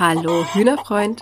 Hallo 0.00 0.46
Hühnerfreund. 0.54 1.20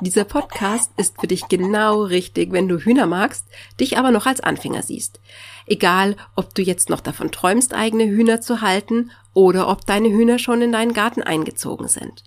Dieser 0.00 0.24
Podcast 0.24 0.90
ist 0.96 1.20
für 1.20 1.26
dich 1.26 1.46
genau 1.48 2.04
richtig, 2.04 2.52
wenn 2.52 2.66
du 2.66 2.78
Hühner 2.78 3.04
magst, 3.04 3.44
dich 3.78 3.98
aber 3.98 4.10
noch 4.10 4.24
als 4.24 4.40
Anfänger 4.40 4.82
siehst. 4.82 5.20
Egal, 5.66 6.16
ob 6.34 6.54
du 6.54 6.62
jetzt 6.62 6.88
noch 6.88 7.00
davon 7.00 7.30
träumst, 7.30 7.74
eigene 7.74 8.04
Hühner 8.04 8.40
zu 8.40 8.62
halten 8.62 9.10
oder 9.34 9.68
ob 9.68 9.84
deine 9.84 10.08
Hühner 10.08 10.38
schon 10.38 10.62
in 10.62 10.72
deinen 10.72 10.94
Garten 10.94 11.22
eingezogen 11.22 11.86
sind. 11.86 12.24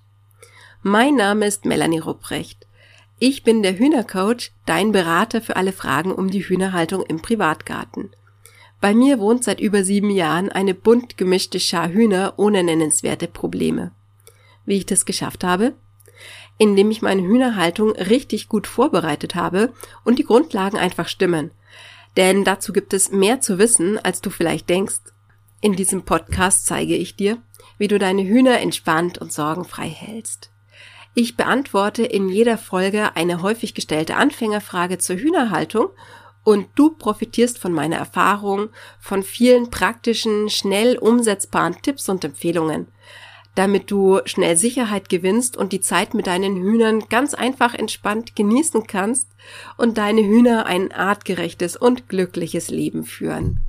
Mein 0.83 1.15
Name 1.15 1.47
ist 1.47 1.65
Melanie 1.65 1.97
Rupprecht. 1.97 2.67
Ich 3.17 3.41
bin 3.41 3.63
der 3.63 3.79
Hühnercoach, 3.79 4.51
dein 4.67 4.91
Berater 4.91 5.41
für 5.41 5.55
alle 5.55 5.73
Fragen 5.73 6.11
um 6.11 6.29
die 6.29 6.47
Hühnerhaltung 6.47 7.01
im 7.07 7.23
Privatgarten. 7.23 8.11
Bei 8.81 8.93
mir 8.93 9.17
wohnt 9.17 9.43
seit 9.43 9.59
über 9.59 9.83
sieben 9.83 10.11
Jahren 10.11 10.51
eine 10.51 10.75
bunt 10.75 11.17
gemischte 11.17 11.59
Schar 11.59 11.89
Hühner 11.89 12.35
ohne 12.37 12.63
nennenswerte 12.63 13.27
Probleme. 13.27 13.93
Wie 14.65 14.77
ich 14.77 14.85
das 14.85 15.05
geschafft 15.05 15.43
habe? 15.43 15.73
Indem 16.57 16.91
ich 16.91 17.01
meine 17.01 17.23
Hühnerhaltung 17.23 17.91
richtig 17.91 18.47
gut 18.47 18.67
vorbereitet 18.67 19.35
habe 19.35 19.73
und 20.03 20.19
die 20.19 20.25
Grundlagen 20.25 20.77
einfach 20.77 21.07
stimmen. 21.07 21.51
Denn 22.17 22.43
dazu 22.43 22.73
gibt 22.73 22.93
es 22.93 23.11
mehr 23.11 23.41
zu 23.41 23.57
wissen, 23.57 23.97
als 23.97 24.21
du 24.21 24.29
vielleicht 24.29 24.69
denkst. 24.69 24.99
In 25.61 25.73
diesem 25.73 26.03
Podcast 26.03 26.65
zeige 26.65 26.95
ich 26.95 27.15
dir, 27.15 27.37
wie 27.77 27.87
du 27.87 27.99
deine 27.99 28.23
Hühner 28.23 28.59
entspannt 28.59 29.17
und 29.17 29.31
sorgenfrei 29.31 29.87
hältst. 29.87 30.51
Ich 31.13 31.35
beantworte 31.35 32.03
in 32.03 32.29
jeder 32.29 32.57
Folge 32.57 33.15
eine 33.15 33.41
häufig 33.41 33.73
gestellte 33.73 34.15
Anfängerfrage 34.15 34.97
zur 34.97 35.17
Hühnerhaltung 35.17 35.89
und 36.43 36.67
du 36.75 36.91
profitierst 36.91 37.59
von 37.59 37.73
meiner 37.73 37.97
Erfahrung, 37.97 38.69
von 38.99 39.21
vielen 39.21 39.69
praktischen, 39.69 40.49
schnell 40.49 40.97
umsetzbaren 40.97 41.81
Tipps 41.81 42.09
und 42.09 42.23
Empfehlungen 42.23 42.87
damit 43.55 43.91
du 43.91 44.21
schnell 44.25 44.55
Sicherheit 44.55 45.09
gewinnst 45.09 45.57
und 45.57 45.73
die 45.73 45.81
Zeit 45.81 46.13
mit 46.13 46.27
deinen 46.27 46.55
Hühnern 46.55 47.07
ganz 47.09 47.33
einfach 47.33 47.73
entspannt 47.73 48.35
genießen 48.35 48.87
kannst 48.87 49.27
und 49.77 49.97
deine 49.97 50.23
Hühner 50.23 50.65
ein 50.65 50.91
artgerechtes 50.91 51.75
und 51.75 52.07
glückliches 52.07 52.69
Leben 52.69 53.03
führen. 53.03 53.59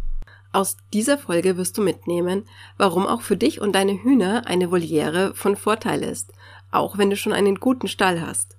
Aus 0.53 0.77
dieser 0.93 1.19
Folge 1.19 1.57
wirst 1.57 1.79
du 1.79 1.83
mitnehmen, 1.83 2.45
warum 2.77 3.07
auch 3.07 3.23
für 3.23 3.37
dich 3.37 3.61
und 3.61 3.73
deine 3.73 4.03
Hühner 4.03 4.47
eine 4.47 4.71
Voliere 4.71 5.35
von 5.35 5.57
Vorteil 5.57 6.03
ist, 6.03 6.33
auch 6.71 6.99
wenn 6.99 7.11
du 7.11 7.17
schon 7.17 7.33
einen 7.33 7.57
guten 7.57 7.89
Stall 7.89 8.21
hast. 8.21 8.57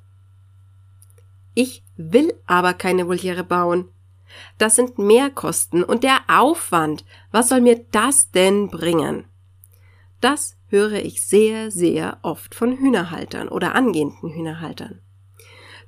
Ich 1.53 1.83
will 1.95 2.33
aber 2.47 2.73
keine 2.73 3.07
Voliere 3.07 3.43
bauen. 3.43 3.89
Das 4.57 4.75
sind 4.75 4.97
Mehrkosten 4.97 5.83
und 5.83 6.03
der 6.03 6.19
Aufwand. 6.27 7.05
Was 7.31 7.49
soll 7.49 7.61
mir 7.61 7.85
das 7.91 8.31
denn 8.31 8.69
bringen? 8.69 9.25
Das 10.19 10.55
höre 10.73 11.05
ich 11.05 11.21
sehr, 11.21 11.69
sehr 11.69 12.17
oft 12.23 12.55
von 12.55 12.75
Hühnerhaltern 12.79 13.47
oder 13.47 13.75
angehenden 13.75 14.33
Hühnerhaltern. 14.33 14.99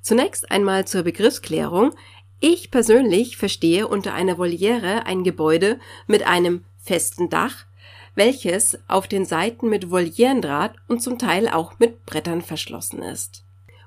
Zunächst 0.00 0.52
einmal 0.52 0.86
zur 0.86 1.02
Begriffsklärung. 1.02 1.92
Ich 2.38 2.70
persönlich 2.70 3.36
verstehe 3.36 3.88
unter 3.88 4.14
einer 4.14 4.38
Voliere 4.38 5.04
ein 5.04 5.24
Gebäude 5.24 5.80
mit 6.06 6.24
einem 6.24 6.64
festen 6.78 7.28
Dach, 7.28 7.66
welches 8.14 8.78
auf 8.86 9.08
den 9.08 9.24
Seiten 9.24 9.68
mit 9.68 9.90
Volierendraht 9.90 10.76
und 10.86 11.02
zum 11.02 11.18
Teil 11.18 11.48
auch 11.48 11.80
mit 11.80 12.06
Brettern 12.06 12.40
verschlossen 12.40 13.02
ist. 13.02 13.45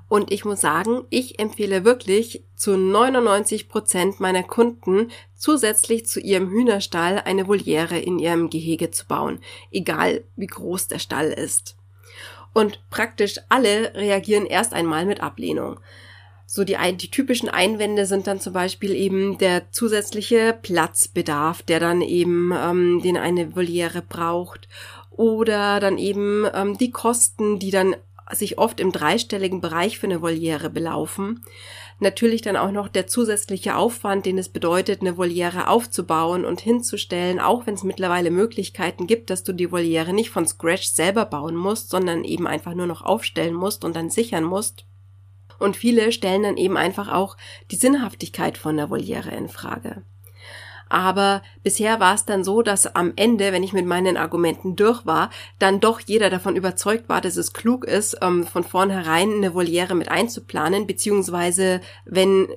Und 0.09 0.31
ich 0.31 0.43
muss 0.43 0.59
sagen, 0.59 1.03
ich 1.11 1.39
empfehle 1.39 1.85
wirklich 1.85 2.43
zu 2.55 2.75
99 2.75 3.69
Prozent 3.69 4.19
meiner 4.19 4.41
Kunden 4.41 5.11
zusätzlich 5.35 6.07
zu 6.07 6.19
ihrem 6.19 6.49
Hühnerstall 6.49 7.21
eine 7.23 7.47
Voliere 7.47 7.99
in 7.99 8.17
ihrem 8.17 8.49
Gehege 8.49 8.89
zu 8.89 9.05
bauen, 9.05 9.39
egal 9.71 10.23
wie 10.35 10.47
groß 10.47 10.87
der 10.87 10.97
Stall 10.97 11.27
ist. 11.27 11.77
Und 12.53 12.81
praktisch 12.89 13.35
alle 13.49 13.93
reagieren 13.93 14.47
erst 14.47 14.73
einmal 14.73 15.05
mit 15.05 15.21
Ablehnung. 15.21 15.79
So 16.47 16.63
die, 16.63 16.77
die 16.95 17.11
typischen 17.11 17.47
Einwände 17.47 18.07
sind 18.07 18.25
dann 18.25 18.39
zum 18.39 18.53
Beispiel 18.53 18.95
eben 18.95 19.37
der 19.37 19.71
zusätzliche 19.71 20.57
Platzbedarf, 20.59 21.61
der 21.61 21.79
dann 21.79 22.01
eben 22.01 22.51
ähm, 22.51 23.01
den 23.03 23.17
eine 23.17 23.55
Voliere 23.55 24.01
braucht 24.01 24.67
oder 25.11 25.79
dann 25.79 25.99
eben 25.99 26.47
ähm, 26.51 26.75
die 26.79 26.89
Kosten, 26.89 27.59
die 27.59 27.69
dann 27.69 27.95
sich 28.31 28.57
oft 28.57 28.79
im 28.79 28.91
dreistelligen 28.91 29.61
Bereich 29.61 29.99
für 29.99 30.07
eine 30.07 30.21
Voliere 30.21 30.69
belaufen. 30.69 31.43
Natürlich 31.99 32.41
dann 32.41 32.55
auch 32.55 32.71
noch 32.71 32.87
der 32.87 33.07
zusätzliche 33.07 33.75
Aufwand, 33.75 34.25
den 34.25 34.37
es 34.37 34.49
bedeutet, 34.49 35.01
eine 35.01 35.17
Voliere 35.17 35.67
aufzubauen 35.67 36.45
und 36.45 36.61
hinzustellen, 36.61 37.39
auch 37.39 37.67
wenn 37.67 37.73
es 37.73 37.83
mittlerweile 37.83 38.31
Möglichkeiten 38.31 39.05
gibt, 39.05 39.29
dass 39.29 39.43
du 39.43 39.51
die 39.51 39.71
Voliere 39.71 40.13
nicht 40.13 40.29
von 40.29 40.47
Scratch 40.47 40.87
selber 40.87 41.25
bauen 41.25 41.55
musst, 41.55 41.89
sondern 41.89 42.23
eben 42.23 42.47
einfach 42.47 42.73
nur 42.73 42.87
noch 42.87 43.01
aufstellen 43.01 43.53
musst 43.53 43.83
und 43.83 43.95
dann 43.95 44.09
sichern 44.09 44.45
musst. 44.45 44.85
Und 45.59 45.75
viele 45.75 46.13
stellen 46.13 46.43
dann 46.43 46.57
eben 46.57 46.77
einfach 46.77 47.09
auch 47.09 47.35
die 47.69 47.75
Sinnhaftigkeit 47.75 48.57
von 48.57 48.77
der 48.77 48.89
Voliere 48.89 49.31
in 49.31 49.49
Frage. 49.49 50.03
Aber 50.89 51.43
bisher 51.63 51.99
war 51.99 52.15
es 52.15 52.25
dann 52.25 52.43
so, 52.43 52.63
dass 52.63 52.95
am 52.95 53.13
Ende, 53.15 53.51
wenn 53.53 53.63
ich 53.63 53.73
mit 53.73 53.85
meinen 53.85 54.17
Argumenten 54.17 54.75
durch 54.75 55.05
war, 55.05 55.29
dann 55.59 55.79
doch 55.79 55.99
jeder 56.01 56.31
davon 56.31 56.55
überzeugt 56.55 57.07
war, 57.07 57.21
dass 57.21 57.37
es 57.37 57.53
klug 57.53 57.85
ist, 57.85 58.17
ähm, 58.21 58.45
von 58.45 58.63
vornherein 58.63 59.31
eine 59.31 59.53
Voliere 59.53 59.93
mit 59.93 60.09
einzuplanen, 60.09 60.87
beziehungsweise 60.87 61.81
wenn 62.05 62.47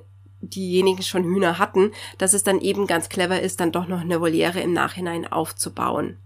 diejenigen 0.41 1.03
schon 1.03 1.23
Hühner 1.23 1.57
hatten, 1.59 1.91
dass 2.17 2.33
es 2.33 2.43
dann 2.43 2.59
eben 2.59 2.87
ganz 2.87 3.07
clever 3.07 3.39
ist, 3.39 3.59
dann 3.59 3.71
doch 3.71 3.87
noch 3.87 4.01
eine 4.01 4.19
Voliere 4.19 4.59
im 4.59 4.73
Nachhinein 4.73 5.31
aufzubauen. 5.31 6.17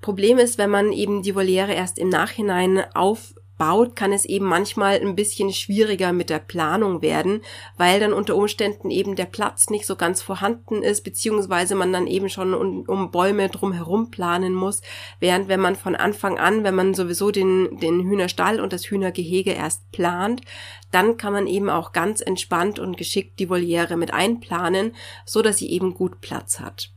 Problem 0.00 0.38
ist, 0.38 0.58
wenn 0.58 0.70
man 0.70 0.92
eben 0.92 1.22
die 1.22 1.34
Voliere 1.34 1.72
erst 1.72 1.98
im 1.98 2.08
Nachhinein 2.08 2.82
auf 2.94 3.34
baut, 3.58 3.94
kann 3.96 4.12
es 4.12 4.24
eben 4.24 4.46
manchmal 4.46 5.00
ein 5.00 5.14
bisschen 5.14 5.52
schwieriger 5.52 6.12
mit 6.12 6.30
der 6.30 6.38
Planung 6.38 7.02
werden, 7.02 7.42
weil 7.76 8.00
dann 8.00 8.12
unter 8.12 8.36
Umständen 8.36 8.90
eben 8.90 9.14
der 9.14 9.26
Platz 9.26 9.70
nicht 9.70 9.86
so 9.86 9.96
ganz 9.96 10.22
vorhanden 10.22 10.82
ist, 10.82 11.02
beziehungsweise 11.04 11.74
man 11.74 11.92
dann 11.92 12.06
eben 12.06 12.28
schon 12.28 12.54
um, 12.54 12.82
um 12.82 13.10
Bäume 13.10 13.48
drumherum 13.48 14.10
planen 14.10 14.54
muss, 14.54 14.82
während 15.20 15.48
wenn 15.48 15.60
man 15.60 15.76
von 15.76 15.94
Anfang 15.94 16.38
an, 16.38 16.64
wenn 16.64 16.74
man 16.74 16.94
sowieso 16.94 17.30
den, 17.30 17.78
den 17.78 18.02
Hühnerstall 18.02 18.60
und 18.60 18.72
das 18.72 18.86
Hühnergehege 18.86 19.52
erst 19.52 19.90
plant, 19.92 20.42
dann 20.90 21.16
kann 21.16 21.32
man 21.32 21.46
eben 21.46 21.70
auch 21.70 21.92
ganz 21.92 22.20
entspannt 22.20 22.78
und 22.78 22.96
geschickt 22.96 23.38
die 23.38 23.48
Voliere 23.48 23.96
mit 23.96 24.12
einplanen, 24.12 24.94
so 25.24 25.42
dass 25.42 25.58
sie 25.58 25.70
eben 25.70 25.94
gut 25.94 26.20
Platz 26.20 26.60
hat. 26.60 26.90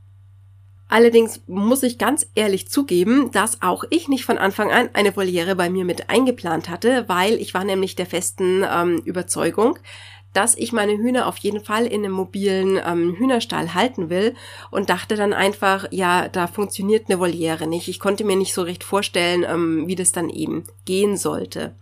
Allerdings 0.87 1.41
muss 1.47 1.81
ich 1.81 1.97
ganz 1.97 2.27
ehrlich 2.35 2.69
zugeben, 2.69 3.31
dass 3.31 3.61
auch 3.63 3.83
ich 3.89 4.07
nicht 4.07 4.23
von 4.23 4.37
Anfang 4.37 4.71
an 4.71 4.89
eine 4.93 5.15
Voliere 5.15 5.55
bei 5.55 5.69
mir 5.69 5.83
mit 5.83 6.09
eingeplant 6.09 6.69
hatte, 6.69 7.05
weil 7.07 7.35
ich 7.35 7.53
war 7.53 7.63
nämlich 7.63 7.95
der 7.95 8.05
festen 8.05 8.63
ähm, 8.71 9.01
Überzeugung, 9.03 9.79
dass 10.33 10.55
ich 10.55 10.73
meine 10.73 10.97
Hühner 10.97 11.27
auf 11.27 11.37
jeden 11.37 11.63
Fall 11.63 11.85
in 11.85 12.03
einem 12.03 12.11
mobilen 12.11 12.79
ähm, 12.85 13.15
Hühnerstall 13.17 13.73
halten 13.73 14.09
will 14.09 14.35
und 14.69 14.89
dachte 14.89 15.15
dann 15.15 15.33
einfach, 15.33 15.87
ja, 15.91 16.27
da 16.27 16.45
funktioniert 16.45 17.09
eine 17.09 17.19
Voliere 17.19 17.67
nicht. 17.67 17.87
Ich 17.87 17.99
konnte 17.99 18.23
mir 18.23 18.35
nicht 18.35 18.53
so 18.53 18.61
recht 18.61 18.83
vorstellen, 18.83 19.45
ähm, 19.47 19.87
wie 19.87 19.95
das 19.95 20.11
dann 20.11 20.29
eben 20.29 20.65
gehen 20.83 21.17
sollte. 21.17 21.73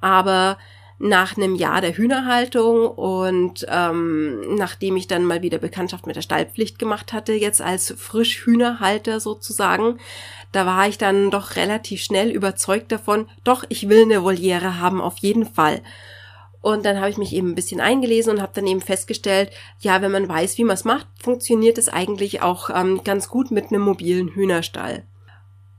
Aber 0.00 0.58
nach 0.98 1.36
einem 1.36 1.54
Jahr 1.54 1.80
der 1.80 1.96
Hühnerhaltung 1.96 2.88
und 2.88 3.64
ähm, 3.68 4.56
nachdem 4.56 4.96
ich 4.96 5.06
dann 5.06 5.24
mal 5.24 5.42
wieder 5.42 5.58
Bekanntschaft 5.58 6.06
mit 6.06 6.16
der 6.16 6.22
Stallpflicht 6.22 6.78
gemacht 6.78 7.12
hatte, 7.12 7.32
jetzt 7.34 7.62
als 7.62 7.94
Frischhühnerhalter 7.96 9.20
sozusagen, 9.20 9.98
da 10.50 10.66
war 10.66 10.88
ich 10.88 10.98
dann 10.98 11.30
doch 11.30 11.56
relativ 11.56 12.02
schnell 12.02 12.30
überzeugt 12.30 12.90
davon, 12.90 13.28
doch, 13.44 13.64
ich 13.68 13.88
will 13.88 14.02
eine 14.02 14.24
Voliere 14.24 14.80
haben, 14.80 15.00
auf 15.00 15.18
jeden 15.18 15.46
Fall. 15.46 15.82
Und 16.60 16.84
dann 16.84 16.98
habe 16.98 17.10
ich 17.10 17.18
mich 17.18 17.32
eben 17.32 17.50
ein 17.50 17.54
bisschen 17.54 17.80
eingelesen 17.80 18.32
und 18.34 18.42
habe 18.42 18.52
dann 18.54 18.66
eben 18.66 18.80
festgestellt, 18.80 19.50
ja, 19.78 20.02
wenn 20.02 20.10
man 20.10 20.28
weiß, 20.28 20.58
wie 20.58 20.64
man 20.64 20.74
es 20.74 20.84
macht, 20.84 21.06
funktioniert 21.22 21.78
es 21.78 21.88
eigentlich 21.88 22.42
auch 22.42 22.70
ähm, 22.70 23.02
ganz 23.04 23.28
gut 23.28 23.52
mit 23.52 23.66
einem 23.66 23.82
mobilen 23.82 24.30
Hühnerstall. 24.34 25.04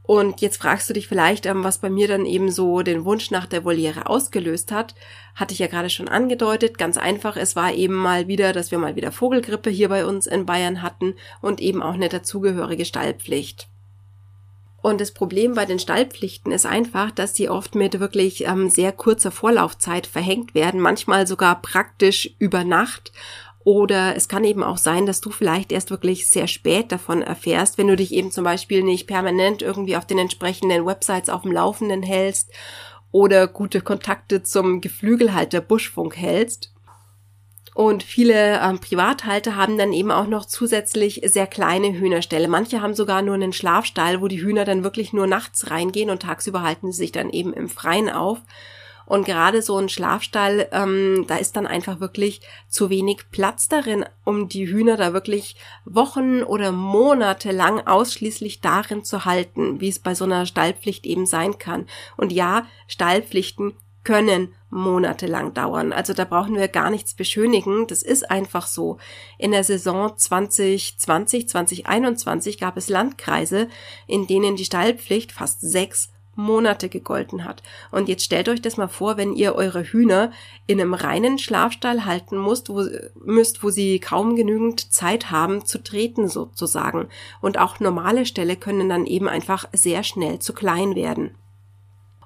Und 0.10 0.42
jetzt 0.42 0.58
fragst 0.58 0.90
du 0.90 0.96
dich 0.96 1.08
vielleicht, 1.08 1.46
ähm, 1.46 1.64
was 1.64 1.78
bei 1.78 1.92
mir 1.92 2.08
dann 2.08 2.26
eben 2.26 2.50
so 2.50 2.82
den 2.82 3.06
Wunsch 3.06 3.30
nach 3.30 3.46
der 3.46 3.64
Voliere 3.64 4.08
ausgelöst 4.08 4.72
hat. 4.72 4.96
Hatte 5.36 5.54
ich 5.54 5.60
ja 5.60 5.68
gerade 5.68 5.92
schon 5.92 6.08
angedeutet. 6.08 6.80
Ganz 6.80 6.98
einfach, 6.98 7.38
es 7.38 7.56
war 7.56 7.74
eben 7.74 7.94
mal 7.94 8.28
wieder, 8.28 8.52
dass 8.52 8.72
wir 8.72 8.80
mal 8.80 8.96
wieder 8.96 9.12
Vogelgrippe 9.12 9.70
hier 9.70 9.88
bei 9.88 10.08
uns 10.08 10.26
in 10.26 10.48
Bayern 10.48 10.82
hatten 10.82 11.14
und 11.42 11.62
eben 11.62 11.84
auch 11.84 11.94
eine 11.94 12.10
dazugehörige 12.10 12.86
Stallpflicht. 12.86 13.68
Und 14.82 15.00
das 15.00 15.12
Problem 15.12 15.54
bei 15.54 15.66
den 15.66 15.78
Stallpflichten 15.78 16.52
ist 16.52 16.66
einfach, 16.66 17.12
dass 17.12 17.36
sie 17.36 17.48
oft 17.48 17.76
mit 17.76 18.00
wirklich 18.00 18.48
ähm, 18.48 18.68
sehr 18.68 18.92
kurzer 18.92 19.30
Vorlaufzeit 19.30 20.08
verhängt 20.08 20.56
werden, 20.56 20.80
manchmal 20.80 21.28
sogar 21.28 21.62
praktisch 21.62 22.32
über 22.40 22.64
Nacht. 22.64 23.12
Oder 23.70 24.16
es 24.16 24.28
kann 24.28 24.46
eben 24.46 24.64
auch 24.64 24.80
sein, 24.80 25.06
dass 25.06 25.22
du 25.22 25.30
vielleicht 25.30 25.72
erst 25.72 25.92
wirklich 25.92 26.28
sehr 26.28 26.48
spät 26.48 26.92
davon 26.92 27.22
erfährst, 27.22 27.78
wenn 27.78 27.86
du 27.86 27.96
dich 27.96 28.12
eben 28.12 28.32
zum 28.32 28.44
Beispiel 28.44 28.82
nicht 28.82 29.06
permanent 29.06 29.62
irgendwie 29.62 29.96
auf 29.96 30.08
den 30.08 30.18
entsprechenden 30.18 30.88
Websites 30.88 31.30
auf 31.30 31.44
dem 31.44 31.52
Laufenden 31.52 32.02
hältst 32.02 32.52
oder 33.12 33.46
gute 33.46 33.82
Kontakte 33.82 34.42
zum 34.42 34.82
Geflügelhalter 34.82 35.62
Buschfunk 35.62 36.18
hältst. 36.18 36.74
Und 37.76 38.02
viele 38.02 38.60
ähm, 38.60 38.80
Privathalter 38.80 39.56
haben 39.56 39.78
dann 39.78 39.94
eben 39.94 40.10
auch 40.10 40.26
noch 40.26 40.46
zusätzlich 40.46 41.22
sehr 41.26 41.46
kleine 41.46 41.94
Hühnerställe. 41.94 42.48
Manche 42.48 42.82
haben 42.82 42.96
sogar 42.96 43.22
nur 43.22 43.36
einen 43.36 43.54
Schlafstall, 43.54 44.20
wo 44.20 44.28
die 44.28 44.42
Hühner 44.42 44.66
dann 44.66 44.84
wirklich 44.84 45.14
nur 45.14 45.28
nachts 45.28 45.70
reingehen 45.70 46.10
und 46.10 46.24
tagsüber 46.24 46.64
halten 46.64 46.92
sie 46.92 46.98
sich 46.98 47.12
dann 47.12 47.30
eben 47.30 47.54
im 47.54 47.70
Freien 47.70 48.10
auf. 48.10 48.40
Und 49.10 49.26
gerade 49.26 49.64
so 49.64 49.76
ein 49.76 49.90
Schlafstall, 49.90 50.70
ähm, 50.72 51.26
da 51.28 51.38
ist 51.38 51.56
dann 51.56 51.66
einfach 51.66 52.00
wirklich 52.00 52.42
zu 52.70 52.92
wenig 52.92 53.32
Platz 53.32 53.68
darin, 53.68 54.06
um 54.24 54.48
die 54.48 54.68
Hühner 54.68 54.98
da 54.98 55.14
wirklich 55.14 55.56
Wochen 55.84 56.44
oder 56.44 56.72
Monate 56.72 57.52
lang 57.52 57.86
ausschließlich 57.88 58.62
darin 58.62 59.04
zu 59.04 59.26
halten, 59.26 59.82
wie 59.82 59.90
es 59.90 59.98
bei 59.98 60.14
so 60.14 60.26
einer 60.26 60.46
Stallpflicht 60.46 61.08
eben 61.08 61.26
sein 61.26 61.58
kann. 61.58 61.88
Und 62.18 62.32
ja, 62.32 62.68
Stallpflichten 62.88 63.74
können 64.04 64.54
monatelang 64.70 65.56
dauern. 65.56 65.92
Also 65.92 66.14
da 66.14 66.24
brauchen 66.24 66.56
wir 66.56 66.68
gar 66.68 66.92
nichts 66.92 67.16
beschönigen. 67.16 67.88
Das 67.88 68.04
ist 68.04 68.30
einfach 68.30 68.68
so. 68.68 69.00
In 69.40 69.52
der 69.52 69.64
Saison 69.64 70.16
2020, 70.16 71.50
2021 71.50 72.60
gab 72.60 72.78
es 72.78 72.90
Landkreise, 72.90 73.70
in 74.06 74.28
denen 74.28 74.56
die 74.56 74.66
Stallpflicht 74.66 75.32
fast 75.32 75.62
sechs 75.62 76.12
Monate 76.40 76.90
gegolten 76.90 77.46
hat. 77.46 77.62
Und 77.92 78.10
jetzt 78.10 78.24
stellt 78.24 78.50
euch 78.50 78.62
das 78.62 78.78
mal 78.78 78.88
vor, 78.88 79.18
wenn 79.18 79.34
ihr 79.34 79.56
eure 79.56 79.84
Hühner 79.84 80.32
in 80.68 80.80
einem 80.80 80.94
reinen 80.94 81.38
Schlafstall 81.38 82.06
halten 82.06 82.42
müsst, 82.42 82.70
wo, 82.70 82.84
müsst, 83.24 83.64
wo 83.64 83.70
sie 83.70 84.00
kaum 84.00 84.36
genügend 84.36 84.92
Zeit 84.92 85.32
haben 85.32 85.66
zu 85.66 85.84
treten 85.84 86.28
sozusagen. 86.28 87.10
Und 87.42 87.58
auch 87.58 87.80
normale 87.80 88.26
Ställe 88.26 88.56
können 88.56 88.90
dann 88.90 89.06
eben 89.06 89.28
einfach 89.28 89.66
sehr 89.74 90.04
schnell 90.04 90.40
zu 90.40 90.54
klein 90.54 90.96
werden. 90.96 91.36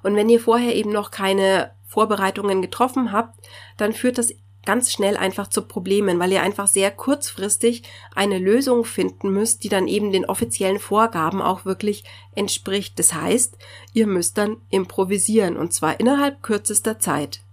Und 0.02 0.16
wenn 0.16 0.28
ihr 0.28 0.40
vorher 0.40 0.74
eben 0.74 0.92
noch 0.92 1.10
keine 1.10 1.70
Vorbereitungen 1.86 2.60
getroffen 2.60 3.12
habt, 3.12 3.38
dann 3.76 3.92
führt 3.92 4.18
das 4.18 4.34
ganz 4.64 4.92
schnell 4.92 5.16
einfach 5.16 5.48
zu 5.48 5.62
Problemen, 5.62 6.18
weil 6.18 6.32
ihr 6.32 6.42
einfach 6.42 6.66
sehr 6.66 6.90
kurzfristig 6.90 7.82
eine 8.14 8.38
Lösung 8.38 8.84
finden 8.84 9.30
müsst, 9.30 9.64
die 9.64 9.68
dann 9.68 9.86
eben 9.86 10.12
den 10.12 10.24
offiziellen 10.24 10.78
Vorgaben 10.78 11.40
auch 11.40 11.64
wirklich 11.64 12.04
entspricht. 12.34 12.98
Das 12.98 13.14
heißt, 13.14 13.56
ihr 13.92 14.06
müsst 14.06 14.38
dann 14.38 14.56
improvisieren 14.70 15.56
und 15.56 15.72
zwar 15.72 16.00
innerhalb 16.00 16.42
kürzester 16.42 16.98
Zeit. 16.98 17.43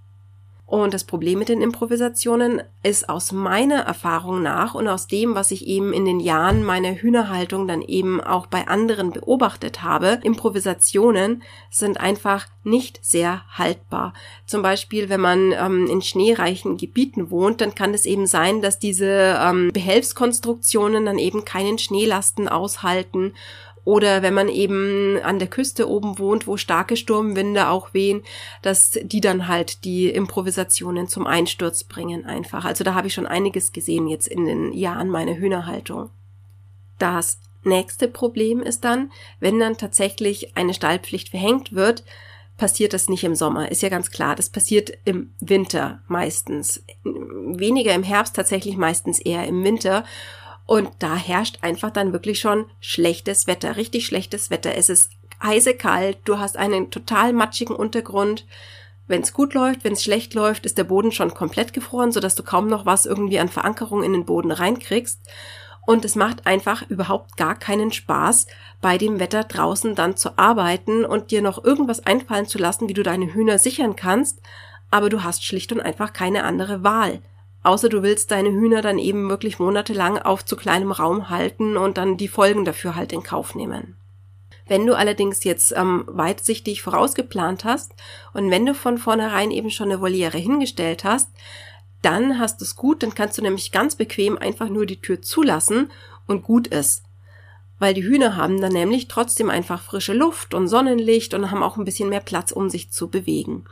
Und 0.72 0.94
das 0.94 1.04
Problem 1.04 1.40
mit 1.40 1.50
den 1.50 1.62
Improvisationen 1.62 2.62
ist 2.82 3.10
aus 3.10 3.34
meiner 3.34 3.82
Erfahrung 3.82 4.42
nach 4.42 4.74
und 4.74 4.88
aus 4.88 5.06
dem, 5.06 5.36
was 5.36 5.52
ich 5.52 5.68
eben 5.68 5.92
in 5.92 6.06
den 6.06 6.22
Jahren 6.22 6.64
meiner 6.64 6.94
Hühnerhaltung 6.96 7.68
dann 7.68 7.82
eben 7.82 8.22
auch 8.22 8.48
bei 8.48 8.70
anderen 8.70 9.12
beobachtet 9.12 9.84
habe, 9.84 10.22
Improvisationen 10.24 11.44
sind 11.70 12.00
einfach 12.00 12.48
nicht 12.64 13.00
sehr 13.02 13.42
haltbar. 13.50 14.14
Zum 14.46 14.62
Beispiel, 14.62 15.10
wenn 15.10 15.20
man 15.20 15.52
ähm, 15.52 15.88
in 15.88 16.02
schneereichen 16.02 16.78
Gebieten 16.78 17.32
wohnt, 17.32 17.60
dann 17.60 17.76
kann 17.76 17.94
es 17.94 18.06
eben 18.06 18.26
sein, 18.26 18.62
dass 18.62 18.80
diese 18.80 19.38
ähm, 19.42 19.72
Behelfskonstruktionen 19.74 21.06
dann 21.06 21.18
eben 21.18 21.44
keinen 21.44 21.80
Schneelasten 21.80 22.48
aushalten 22.48 23.34
oder 23.84 24.22
wenn 24.22 24.34
man 24.34 24.48
eben 24.48 25.20
an 25.24 25.40
der 25.40 25.48
Küste 25.48 25.90
oben 25.90 26.20
wohnt, 26.20 26.48
wo 26.48 26.58
starke 26.58 26.96
Sturmwinde 26.96 27.70
auch 27.70 27.94
wehen, 27.94 28.24
dass 28.62 28.92
die 29.02 29.22
dann 29.22 29.48
halt 29.48 29.84
die 29.86 30.10
Improvisationen 30.10 31.08
zum 31.08 31.26
Einsturz 31.26 31.84
bringen 31.84 32.26
einfach. 32.26 32.66
Also 32.66 32.84
da 32.84 32.94
habe 32.94 33.08
ich 33.08 33.14
schon 33.14 33.28
einiges 33.28 33.72
gesehen 33.72 34.08
jetzt 34.08 34.28
in 34.28 34.46
den 34.46 34.74
Jahren 34.74 35.10
meiner 35.10 35.36
Hühnerhaltung. 35.36 36.10
Das 37.00 37.40
nächste 37.64 38.08
Problem 38.08 38.62
ist 38.62 38.84
dann, 38.84 39.12
wenn 39.40 39.60
dann 39.60 39.78
tatsächlich 39.78 40.56
eine 40.56 40.74
Stallpflicht 40.74 41.30
verhängt 41.30 41.74
wird, 41.74 42.04
passiert 42.58 42.94
das 42.94 43.10
nicht 43.10 43.24
im 43.24 43.34
Sommer, 43.34 43.72
ist 43.72 43.82
ja 43.82 43.90
ganz 43.90 44.12
klar. 44.12 44.36
Das 44.36 44.52
passiert 44.52 44.92
im 45.04 45.32
Winter 45.40 46.04
meistens. 46.08 46.84
Weniger 47.04 47.96
im 47.96 48.04
Herbst, 48.04 48.36
tatsächlich 48.36 48.78
meistens 48.78 49.20
eher 49.20 49.48
im 49.48 49.64
Winter. 49.64 50.04
Und 50.72 50.90
da 51.00 51.18
herrscht 51.18 51.58
einfach 51.64 51.92
dann 51.92 52.14
wirklich 52.14 52.40
schon 52.40 52.64
schlechtes 52.80 53.46
Wetter, 53.46 53.76
richtig 53.76 54.06
schlechtes 54.06 54.50
Wetter. 54.52 54.74
Es 54.74 54.88
ist 54.88 55.12
eisekalt, 55.38 56.20
du 56.24 56.40
hast 56.40 56.56
einen 56.56 56.92
total 56.92 57.34
matschigen 57.34 57.76
Untergrund. 57.76 58.46
Wenn 59.06 59.22
es 59.22 59.34
gut 59.34 59.54
läuft, 59.54 59.84
wenn 59.84 59.92
es 59.92 60.04
schlecht 60.06 60.34
läuft, 60.34 60.66
ist 60.66 60.78
der 60.78 60.86
Boden 60.86 61.12
schon 61.12 61.34
komplett 61.34 61.74
gefroren, 61.74 62.14
sodass 62.14 62.36
du 62.36 62.44
kaum 62.44 62.68
noch 62.68 62.86
was 62.86 63.06
irgendwie 63.06 63.40
an 63.40 63.50
Verankerung 63.50 64.02
in 64.02 64.14
den 64.14 64.24
Boden 64.24 64.50
reinkriegst. 64.50 65.20
Und 65.86 66.06
es 66.06 66.16
macht 66.16 66.48
einfach 66.48 66.90
überhaupt 66.90 67.36
gar 67.36 67.60
keinen 67.60 67.92
Spaß, 67.92 68.48
bei 68.80 68.98
dem 68.98 69.20
Wetter 69.20 69.44
draußen 69.44 69.94
dann 69.94 70.16
zu 70.16 70.38
arbeiten 70.38 71.04
und 71.04 71.32
dir 71.32 71.42
noch 71.42 71.62
irgendwas 71.62 72.06
einfallen 72.06 72.48
zu 72.48 72.60
lassen, 72.60 72.88
wie 72.88 72.94
du 72.94 73.04
deine 73.04 73.34
Hühner 73.34 73.60
sichern 73.60 73.98
kannst, 73.98 74.40
aber 74.90 75.10
du 75.10 75.22
hast 75.22 75.44
schlicht 75.44 75.74
und 75.74 75.82
einfach 75.82 76.14
keine 76.14 76.46
andere 76.46 76.82
Wahl. 76.82 77.22
Außer 77.64 77.90
du 77.90 78.02
willst 78.02 78.32
deine 78.32 78.52
Hühner 78.52 78.82
dann 78.82 78.98
eben 78.98 79.30
wirklich 79.30 79.60
monatelang 79.60 80.18
auf 80.18 80.44
zu 80.44 80.56
kleinem 80.56 80.92
Raum 80.92 81.30
halten 81.30 81.78
und 81.78 81.98
dann 81.98 82.18
die 82.18 82.28
Folgen 82.28 82.66
dafür 82.66 82.96
halt 82.96 83.14
in 83.14 83.24
Kauf 83.24 83.54
nehmen. 83.54 83.96
Wenn 84.68 84.86
du 84.88 84.96
allerdings 84.96 85.44
jetzt 85.44 85.74
ähm, 85.76 86.06
weitsichtig 86.08 86.82
vorausgeplant 86.82 87.66
hast 87.66 87.92
und 88.34 88.50
wenn 88.50 88.66
du 88.66 88.74
von 88.74 88.98
vornherein 88.98 89.52
eben 89.52 89.70
schon 89.70 89.92
eine 89.92 90.02
Voliere 90.02 90.38
hingestellt 90.38 91.04
hast, 91.04 91.30
dann 92.02 92.40
hast 92.40 92.62
du 92.62 92.66
es 92.66 92.76
gut, 92.76 93.04
dann 93.04 93.14
kannst 93.14 93.38
du 93.38 93.42
nämlich 93.42 93.72
ganz 93.72 93.96
bequem 93.96 94.38
einfach 94.38 94.70
nur 94.70 94.86
die 94.86 95.02
Tür 95.02 95.22
zulassen 95.22 95.92
und 96.26 96.44
gut 96.44 96.68
ist. 96.68 97.04
Weil 97.78 97.94
die 97.94 98.04
Hühner 98.04 98.36
haben 98.36 98.62
dann 98.62 98.74
nämlich 98.74 99.08
trotzdem 99.08 99.50
einfach 99.50 99.82
frische 99.82 100.14
Luft 100.14 100.54
und 100.54 100.68
Sonnenlicht 100.68 101.34
und 101.34 101.52
haben 101.52 101.64
auch 101.64 101.78
ein 101.78 101.86
bisschen 101.86 102.10
mehr 102.10 102.20
Platz, 102.20 102.52
um 102.52 102.70
sich 102.70 102.92
zu 102.92 103.10
bewegen. 103.10 103.66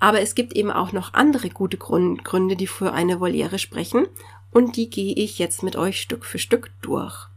Aber 0.00 0.20
es 0.20 0.34
gibt 0.34 0.54
eben 0.54 0.72
auch 0.72 0.92
noch 0.92 1.14
andere 1.14 1.50
gute 1.50 1.76
Gründe, 1.76 2.56
die 2.56 2.66
für 2.66 2.92
eine 2.92 3.20
Voliere 3.20 3.58
sprechen 3.58 4.06
und 4.50 4.76
die 4.76 4.90
gehe 4.90 5.14
ich 5.14 5.38
jetzt 5.38 5.62
mit 5.62 5.76
euch 5.76 6.00
Stück 6.00 6.24
für 6.24 6.38
Stück 6.38 6.70
durch. 6.82 7.30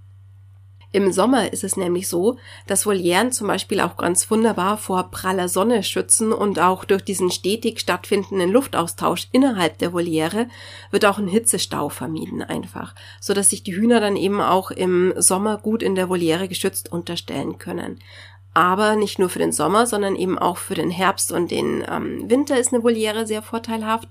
Im 0.96 1.12
Sommer 1.12 1.52
ist 1.52 1.64
es 1.64 1.76
nämlich 1.76 2.08
so, 2.08 2.38
dass 2.68 2.86
Volieren 2.86 3.32
zum 3.32 3.48
Beispiel 3.48 3.80
auch 3.80 3.98
ganz 3.98 4.30
wunderbar 4.30 4.78
vor 4.78 5.10
praller 5.10 5.50
Sonne 5.50 5.82
schützen 5.82 6.32
und 6.32 6.60
auch 6.60 6.86
durch 6.86 7.02
diesen 7.02 7.32
stetig 7.32 7.80
stattfindenden 7.80 8.52
Luftaustausch 8.52 9.28
innerhalb 9.32 9.80
der 9.80 9.92
Voliere 9.92 10.48
wird 10.92 11.06
auch 11.06 11.18
ein 11.18 11.28
Hitzestau 11.28 11.90
vermieden 11.90 12.44
einfach, 12.44 12.94
so 13.20 13.34
dass 13.34 13.50
sich 13.50 13.64
die 13.64 13.76
Hühner 13.76 14.02
dann 14.02 14.16
eben 14.16 14.40
auch 14.40 14.70
im 14.70 15.16
Sommer 15.18 15.58
gut 15.58 15.82
in 15.82 15.96
der 15.96 16.10
Voliere 16.10 16.48
geschützt 16.48 16.92
unterstellen 16.92 17.58
können. 17.58 17.98
Aber 18.56 18.96
nicht 18.96 19.18
nur 19.18 19.30
für 19.30 19.40
den 19.40 19.52
Sommer, 19.52 19.88
sondern 19.88 20.16
eben 20.16 20.38
auch 20.38 20.58
für 20.58 20.76
den 20.76 20.92
Herbst 20.92 21.32
und 21.32 21.50
den 21.50 21.84
ähm, 21.90 22.30
Winter 22.30 22.60
ist 22.60 22.72
eine 22.72 22.84
Voliere 22.84 23.26
sehr 23.26 23.42
vorteilhaft, 23.42 24.10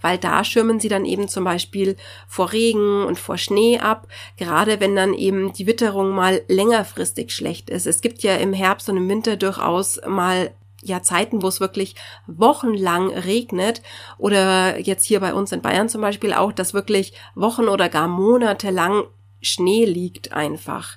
weil 0.00 0.16
da 0.16 0.44
schirmen 0.44 0.80
sie 0.80 0.88
dann 0.88 1.04
eben 1.04 1.28
zum 1.28 1.44
Beispiel 1.44 1.96
vor 2.26 2.52
Regen 2.52 3.04
und 3.04 3.18
vor 3.18 3.36
Schnee 3.36 3.78
ab, 3.78 4.08
gerade 4.38 4.80
wenn 4.80 4.96
dann 4.96 5.12
eben 5.12 5.52
die 5.52 5.66
Witterung 5.66 6.10
mal 6.10 6.40
längerfristig 6.48 7.32
schlecht 7.32 7.68
ist. 7.68 7.86
Es 7.86 8.00
gibt 8.00 8.22
ja 8.22 8.36
im 8.36 8.54
Herbst 8.54 8.88
und 8.88 8.96
im 8.96 9.08
Winter 9.10 9.36
durchaus 9.36 10.00
mal 10.06 10.52
ja 10.82 11.02
Zeiten, 11.02 11.42
wo 11.42 11.48
es 11.48 11.60
wirklich 11.60 11.94
wochenlang 12.26 13.10
regnet 13.10 13.82
oder 14.18 14.78
jetzt 14.80 15.04
hier 15.04 15.20
bei 15.20 15.32
uns 15.32 15.52
in 15.52 15.62
Bayern 15.62 15.88
zum 15.88 16.00
Beispiel 16.00 16.32
auch, 16.32 16.52
dass 16.52 16.74
wirklich 16.74 17.12
Wochen 17.34 17.68
oder 17.68 17.88
gar 17.88 18.08
Monate 18.08 18.70
lang 18.70 19.04
Schnee 19.40 19.84
liegt 19.84 20.32
einfach. 20.32 20.96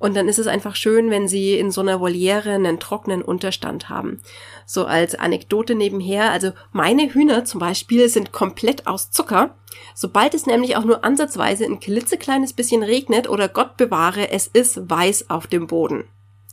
Und 0.00 0.16
dann 0.16 0.28
ist 0.28 0.38
es 0.38 0.48
einfach 0.48 0.74
schön, 0.74 1.10
wenn 1.10 1.28
sie 1.28 1.56
in 1.56 1.70
so 1.70 1.82
einer 1.82 2.00
Voliere 2.00 2.54
einen 2.54 2.80
trockenen 2.80 3.22
Unterstand 3.22 3.88
haben. 3.90 4.20
So 4.66 4.86
als 4.86 5.14
Anekdote 5.14 5.76
nebenher, 5.76 6.32
also 6.32 6.52
meine 6.72 7.12
Hühner 7.12 7.44
zum 7.44 7.60
Beispiel 7.60 8.08
sind 8.08 8.32
komplett 8.32 8.86
aus 8.88 9.12
Zucker. 9.12 9.54
Sobald 9.94 10.34
es 10.34 10.46
nämlich 10.46 10.76
auch 10.76 10.84
nur 10.84 11.04
ansatzweise 11.04 11.66
ein 11.66 11.80
klitzekleines 11.80 12.54
bisschen 12.54 12.82
regnet 12.82 13.28
oder 13.28 13.46
Gott 13.48 13.76
bewahre, 13.76 14.30
es 14.30 14.48
ist 14.48 14.90
weiß 14.90 15.30
auf 15.30 15.46
dem 15.46 15.68
Boden 15.68 16.04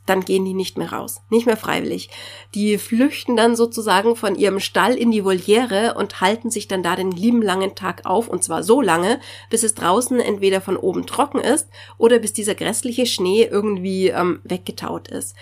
dann 0.07 0.21
gehen 0.21 0.45
die 0.45 0.53
nicht 0.53 0.77
mehr 0.77 0.91
raus, 0.91 1.21
nicht 1.29 1.45
mehr 1.45 1.57
freiwillig. 1.57 2.09
Die 2.55 2.77
flüchten 2.77 3.35
dann 3.35 3.55
sozusagen 3.55 4.15
von 4.15 4.35
ihrem 4.35 4.59
Stall 4.59 4.95
in 4.95 5.11
die 5.11 5.23
Voliere 5.23 5.95
und 5.95 6.21
halten 6.21 6.49
sich 6.49 6.67
dann 6.67 6.83
da 6.83 6.95
den 6.95 7.11
lieben 7.11 7.41
langen 7.41 7.75
Tag 7.75 8.05
auf 8.05 8.27
und 8.27 8.43
zwar 8.43 8.63
so 8.63 8.81
lange, 8.81 9.19
bis 9.49 9.63
es 9.63 9.75
draußen 9.75 10.19
entweder 10.19 10.61
von 10.61 10.77
oben 10.77 11.05
trocken 11.05 11.39
ist 11.39 11.67
oder 11.97 12.19
bis 12.19 12.33
dieser 12.33 12.55
grässliche 12.55 13.05
Schnee 13.05 13.43
irgendwie 13.43 14.07
ähm, 14.07 14.39
weggetaut 14.43 15.09
ist. 15.09 15.35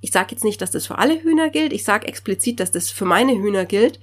Ich 0.00 0.12
sage 0.12 0.28
jetzt 0.30 0.44
nicht, 0.44 0.62
dass 0.62 0.70
das 0.70 0.86
für 0.86 0.98
alle 0.98 1.20
Hühner 1.22 1.50
gilt, 1.50 1.72
ich 1.72 1.84
sage 1.84 2.06
explizit, 2.06 2.60
dass 2.60 2.70
das 2.70 2.90
für 2.90 3.04
meine 3.04 3.32
Hühner 3.32 3.64
gilt, 3.64 3.98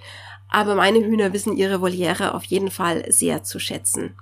aber 0.49 0.75
meine 0.75 0.99
Hühner 0.99 1.33
wissen 1.33 1.55
ihre 1.55 1.81
Voliere 1.81 2.33
auf 2.33 2.43
jeden 2.43 2.71
Fall 2.71 3.11
sehr 3.11 3.43
zu 3.43 3.59
schätzen. 3.59 4.15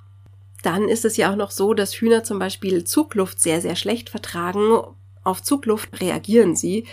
Dann 0.63 0.87
ist 0.87 1.05
es 1.05 1.17
ja 1.17 1.31
auch 1.31 1.35
noch 1.35 1.51
so, 1.51 1.73
dass 1.73 1.95
Hühner 1.95 2.23
zum 2.23 2.37
Beispiel 2.37 2.83
Zugluft 2.83 3.41
sehr, 3.41 3.61
sehr 3.61 3.75
schlecht 3.75 4.09
vertragen, 4.09 4.81
auf 5.23 5.41
Zugluft 5.41 6.01
reagieren 6.01 6.55
sie 6.55 6.85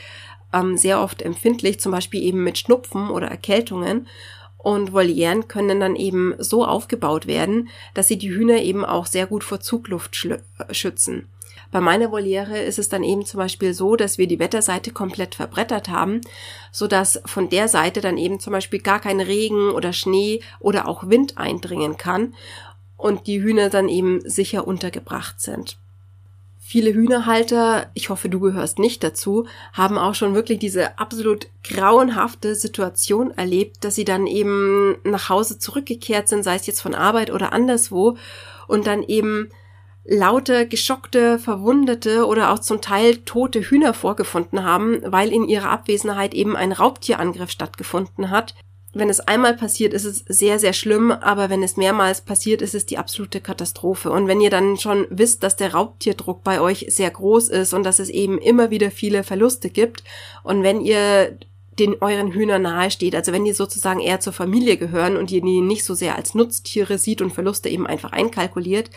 ähm, 0.52 0.76
sehr 0.76 1.00
oft 1.00 1.22
empfindlich, 1.22 1.80
zum 1.80 1.92
Beispiel 1.92 2.22
eben 2.22 2.44
mit 2.44 2.58
Schnupfen 2.58 3.10
oder 3.10 3.28
Erkältungen. 3.28 4.06
Und 4.56 4.92
Volieren 4.92 5.46
können 5.46 5.78
dann 5.78 5.94
eben 5.94 6.34
so 6.38 6.64
aufgebaut 6.64 7.26
werden, 7.26 7.68
dass 7.94 8.08
sie 8.08 8.18
die 8.18 8.34
Hühner 8.34 8.60
eben 8.60 8.84
auch 8.84 9.06
sehr 9.06 9.26
gut 9.26 9.44
vor 9.44 9.60
Zugluft 9.60 10.28
schützen. 10.72 11.28
Bei 11.70 11.80
meiner 11.80 12.10
Voliere 12.10 12.58
ist 12.58 12.78
es 12.78 12.88
dann 12.88 13.04
eben 13.04 13.24
zum 13.24 13.38
Beispiel 13.38 13.74
so, 13.74 13.94
dass 13.94 14.18
wir 14.18 14.26
die 14.26 14.38
Wetterseite 14.38 14.90
komplett 14.90 15.34
verbrettert 15.34 15.88
haben, 15.88 16.22
so 16.72 16.86
dass 16.86 17.20
von 17.26 17.50
der 17.50 17.68
Seite 17.68 18.00
dann 18.00 18.16
eben 18.16 18.40
zum 18.40 18.52
Beispiel 18.52 18.80
gar 18.80 19.00
kein 19.00 19.20
Regen 19.20 19.70
oder 19.70 19.92
Schnee 19.92 20.40
oder 20.60 20.88
auch 20.88 21.08
Wind 21.08 21.36
eindringen 21.36 21.96
kann 21.98 22.34
und 22.96 23.26
die 23.26 23.42
Hühner 23.42 23.68
dann 23.68 23.88
eben 23.88 24.28
sicher 24.28 24.66
untergebracht 24.66 25.40
sind. 25.40 25.78
Viele 26.70 26.92
Hühnerhalter, 26.92 27.90
ich 27.94 28.10
hoffe, 28.10 28.28
du 28.28 28.40
gehörst 28.40 28.78
nicht 28.78 29.02
dazu, 29.02 29.46
haben 29.72 29.96
auch 29.96 30.14
schon 30.14 30.34
wirklich 30.34 30.58
diese 30.58 30.98
absolut 30.98 31.46
grauenhafte 31.64 32.54
Situation 32.54 33.30
erlebt, 33.30 33.84
dass 33.84 33.94
sie 33.94 34.04
dann 34.04 34.26
eben 34.26 34.98
nach 35.02 35.30
Hause 35.30 35.58
zurückgekehrt 35.58 36.28
sind, 36.28 36.42
sei 36.42 36.56
es 36.56 36.66
jetzt 36.66 36.82
von 36.82 36.94
Arbeit 36.94 37.30
oder 37.30 37.54
anderswo, 37.54 38.18
und 38.66 38.86
dann 38.86 39.02
eben 39.02 39.48
laute, 40.04 40.68
geschockte, 40.68 41.38
verwundete 41.38 42.26
oder 42.26 42.52
auch 42.52 42.58
zum 42.58 42.82
Teil 42.82 43.16
tote 43.16 43.62
Hühner 43.62 43.94
vorgefunden 43.94 44.62
haben, 44.62 45.00
weil 45.06 45.32
in 45.32 45.48
ihrer 45.48 45.70
Abwesenheit 45.70 46.34
eben 46.34 46.54
ein 46.54 46.72
Raubtierangriff 46.72 47.50
stattgefunden 47.50 48.28
hat, 48.28 48.54
wenn 48.98 49.10
es 49.10 49.20
einmal 49.20 49.54
passiert, 49.54 49.94
ist 49.94 50.04
es 50.04 50.24
sehr, 50.28 50.58
sehr 50.58 50.72
schlimm, 50.72 51.10
aber 51.10 51.50
wenn 51.50 51.62
es 51.62 51.76
mehrmals 51.76 52.20
passiert, 52.20 52.62
ist 52.62 52.74
es 52.74 52.86
die 52.86 52.98
absolute 52.98 53.40
Katastrophe. 53.40 54.10
Und 54.10 54.28
wenn 54.28 54.40
ihr 54.40 54.50
dann 54.50 54.76
schon 54.76 55.06
wisst, 55.10 55.42
dass 55.42 55.56
der 55.56 55.74
Raubtierdruck 55.74 56.42
bei 56.42 56.60
euch 56.60 56.86
sehr 56.88 57.10
groß 57.10 57.48
ist 57.48 57.74
und 57.74 57.84
dass 57.84 57.98
es 57.98 58.08
eben 58.08 58.38
immer 58.38 58.70
wieder 58.70 58.90
viele 58.90 59.24
Verluste 59.24 59.70
gibt 59.70 60.04
und 60.42 60.62
wenn 60.62 60.80
ihr 60.80 61.38
den 61.78 61.96
euren 62.00 62.32
Hühnern 62.32 62.62
nahe 62.62 62.90
steht, 62.90 63.14
also 63.14 63.32
wenn 63.32 63.44
die 63.44 63.52
sozusagen 63.52 64.00
eher 64.00 64.20
zur 64.20 64.32
Familie 64.32 64.76
gehören 64.76 65.16
und 65.16 65.30
ihr 65.30 65.40
die 65.40 65.60
nicht 65.60 65.84
so 65.84 65.94
sehr 65.94 66.16
als 66.16 66.34
Nutztiere 66.34 66.98
sieht 66.98 67.22
und 67.22 67.32
Verluste 67.32 67.68
eben 67.68 67.86
einfach 67.86 68.12
einkalkuliert, 68.12 68.90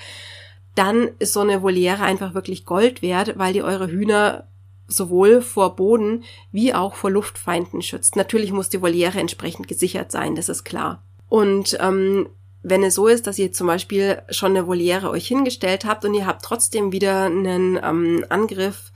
dann 0.75 1.09
ist 1.19 1.33
so 1.33 1.41
eine 1.41 1.61
Voliere 1.61 2.01
einfach 2.01 2.33
wirklich 2.33 2.65
Gold 2.65 3.01
wert, 3.01 3.37
weil 3.37 3.53
die 3.53 3.61
eure 3.61 3.87
Hühner 3.87 4.47
sowohl 4.91 5.41
vor 5.41 5.75
Boden 5.75 6.23
wie 6.51 6.73
auch 6.73 6.95
vor 6.95 7.11
Luftfeinden 7.11 7.81
schützt. 7.81 8.15
Natürlich 8.15 8.51
muss 8.51 8.69
die 8.69 8.81
Voliere 8.81 9.19
entsprechend 9.19 9.67
gesichert 9.67 10.11
sein, 10.11 10.35
das 10.35 10.49
ist 10.49 10.63
klar. 10.63 11.03
Und 11.29 11.77
ähm, 11.79 12.29
wenn 12.63 12.83
es 12.83 12.95
so 12.95 13.07
ist, 13.07 13.25
dass 13.25 13.39
ihr 13.39 13.51
zum 13.51 13.67
Beispiel 13.67 14.21
schon 14.29 14.51
eine 14.51 14.67
Voliere 14.67 15.09
euch 15.09 15.27
hingestellt 15.27 15.85
habt 15.85 16.05
und 16.05 16.13
ihr 16.13 16.27
habt 16.27 16.43
trotzdem 16.43 16.91
wieder 16.91 17.25
einen 17.25 17.79
ähm, 17.83 18.25
Angriff 18.29 18.91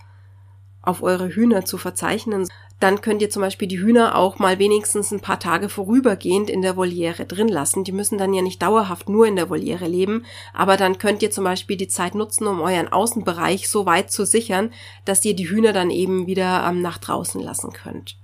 auf 0.86 1.04
eure 1.04 1.30
Hühner 1.30 1.66
zu 1.66 1.78
verzeichnen, 1.78 2.48
dann 2.80 3.00
könnt 3.00 3.22
ihr 3.22 3.30
zum 3.30 3.42
Beispiel 3.42 3.68
die 3.68 3.80
Hühner 3.80 4.18
auch 4.18 4.38
mal 4.38 4.60
wenigstens 4.60 5.12
ein 5.12 5.22
paar 5.22 5.40
Tage 5.40 5.70
vorübergehend 5.70 6.50
in 6.50 6.62
der 6.62 6.76
Voliere 6.76 7.26
drin 7.26 7.48
lassen. 7.48 7.86
Die 7.86 7.94
müssen 7.94 8.18
dann 8.18 8.34
ja 8.34 8.42
nicht 8.42 8.62
dauerhaft 8.62 9.08
nur 9.08 9.28
in 9.28 9.38
der 9.38 9.50
Voliere 9.50 9.88
leben, 9.88 10.26
aber 10.54 10.76
dann 10.76 10.98
könnt 10.98 11.24
ihr 11.24 11.32
zum 11.32 11.46
Beispiel 11.46 11.78
die 11.78 11.88
Zeit 11.88 12.16
nutzen, 12.16 12.48
um 12.48 12.60
euren 12.60 12.92
Außenbereich 12.92 13.70
so 13.70 13.86
weit 13.86 14.12
zu 14.12 14.26
sichern, 14.26 14.74
dass 15.06 15.24
ihr 15.24 15.36
die 15.36 15.50
Hühner 15.50 15.72
dann 15.72 15.90
eben 15.90 16.28
wieder 16.28 16.66
ähm, 16.68 16.82
nach 16.82 16.98
draußen 16.98 17.42
lassen 17.42 17.72
könnt. 17.72 18.18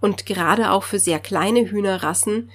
Und 0.00 0.26
gerade 0.26 0.70
auch 0.70 0.84
für 0.84 1.00
sehr 1.00 1.18
kleine 1.18 1.68
Hühnerrassen 1.68 2.50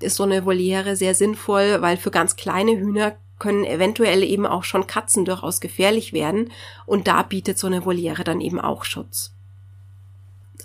ist 0.00 0.16
so 0.16 0.22
eine 0.22 0.44
Voliere 0.44 0.94
sehr 0.94 1.14
sinnvoll, 1.14 1.82
weil 1.82 1.96
für 1.96 2.12
ganz 2.12 2.36
kleine 2.36 2.78
Hühner 2.78 3.16
können 3.38 3.64
eventuell 3.64 4.22
eben 4.22 4.46
auch 4.46 4.64
schon 4.64 4.86
Katzen 4.86 5.24
durchaus 5.24 5.60
gefährlich 5.60 6.12
werden 6.12 6.52
und 6.86 7.08
da 7.08 7.22
bietet 7.22 7.58
so 7.58 7.66
eine 7.66 7.84
Voliere 7.84 8.24
dann 8.24 8.40
eben 8.40 8.60
auch 8.60 8.84
Schutz. 8.84 9.32